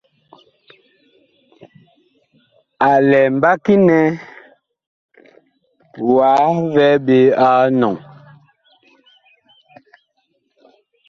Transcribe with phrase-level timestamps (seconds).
[2.89, 3.99] A lɛ mbaki nɛ
[6.13, 6.43] wah
[6.73, 7.95] vɛɛ ɓe a enɔŋ?